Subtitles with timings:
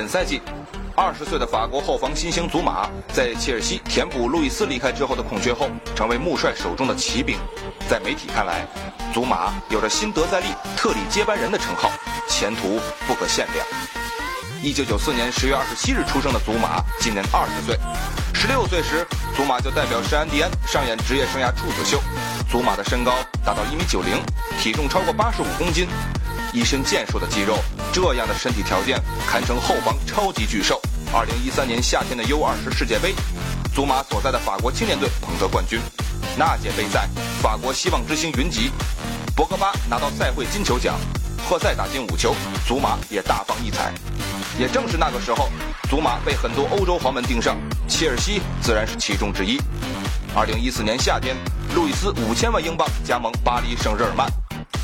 [0.00, 0.40] 本赛季，
[0.96, 7.36] 二十岁的法国后防新星祖马在切尔西填补路易斯离开之后的空缺后，成为穆帅手中的骑兵。
[7.86, 8.66] 在媒体看来，
[9.12, 11.90] 祖马有着新德塞利特里接班人的称号，
[12.26, 13.66] 前途不可限量。
[14.62, 17.78] 一九九四年十月二十七日出生的祖马，今年二十岁。
[18.32, 19.06] 十六岁时，
[19.36, 22.00] 祖马就代表圣安迪安上演职业生涯处子秀。
[22.50, 23.12] 祖马的身高
[23.44, 24.16] 达到一米九零，
[24.62, 25.86] 体重超过八十五公斤，
[26.52, 27.58] 一身健硕的肌肉，
[27.92, 30.80] 这样的身体条件堪称后防超级巨兽。
[31.12, 33.14] 二零一三年夏天的 U 二十世界杯，
[33.74, 35.80] 祖马所在的法国青年队捧得冠军。
[36.36, 37.08] 那届杯赛，
[37.40, 38.70] 法国希望之星云集，
[39.36, 40.98] 博格巴拿到赛会金球奖，
[41.48, 42.34] 赫塞打进五球，
[42.66, 43.92] 祖马也大放异彩。
[44.58, 45.48] 也正是那个时候，
[45.88, 47.56] 祖马被很多欧洲豪门盯上，
[47.88, 49.58] 切尔西自然是其中之一。
[50.34, 51.36] 二零一四年夏天，
[51.74, 54.28] 路易斯五千万英镑加盟巴黎圣日耳曼，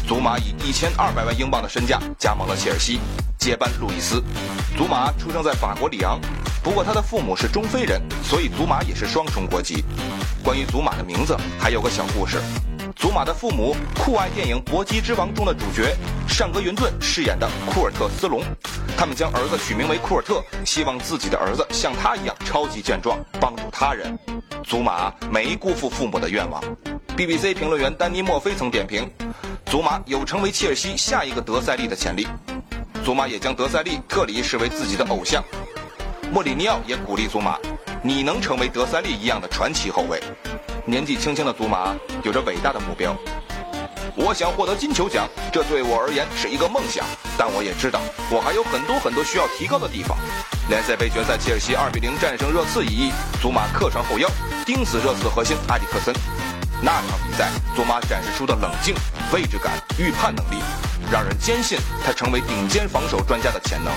[0.07, 3.01] 祖马以一千二百万英镑的身价加盟了切尔西，
[3.39, 4.23] 接班路易斯。
[4.77, 6.21] 祖马出生在法国里昂，
[6.63, 9.85] 不过他的父母是中非人，所以祖马也是双重国籍。
[10.45, 12.41] 关于祖马的名字，还有个小故事。
[12.95, 15.97] 祖马的父母酷爱电影《搏击之王》中的主角
[16.29, 18.45] 尚格云顿饰演的库尔特斯隆，
[18.97, 24.17] 他们将儿子取名为库尔特，希望自己的儿子像他一样超级健壮，帮助他人。
[24.63, 26.63] 祖马没辜负父母的愿望。
[27.17, 29.11] BBC 评论员丹尼莫菲曾点评：
[29.67, 32.27] 祖马有成为切尔西下一个德塞利的潜力。
[33.05, 35.43] 祖马也将德塞利、特里视为自己的偶像。
[36.33, 37.59] 莫里尼奥也鼓励祖马
[38.01, 40.23] ：“你能成为德塞利一样的传奇后卫。”
[40.87, 43.17] 年纪轻轻的祖马有着伟大的目标，
[44.15, 47.05] 我想获得金球奖，这对我而言是一个梦想。
[47.37, 50.17] 但我也知道，我还有很多很多需要提高的地方。
[50.69, 54.29] 联赛杯决赛，切尔西2比0战胜热刺一役，祖马客场后腰
[54.65, 56.15] 盯死热刺核心埃里克森。
[56.83, 58.95] 那场比赛，祖玛展示出的冷静、
[59.33, 60.63] 位置感、预判能力，
[61.11, 63.93] 让人坚信他成为顶尖防守专家的潜能。